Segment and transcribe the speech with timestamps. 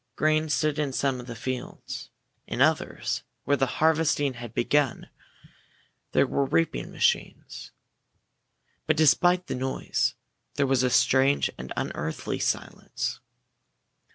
[0.15, 2.09] Grain stood in some of the fields.
[2.47, 5.11] In others, where the harvesting had begun,
[6.11, 7.71] there were reaping machines.
[8.87, 10.15] But despite the noise,
[10.55, 13.19] there was a strange and unearthly silence.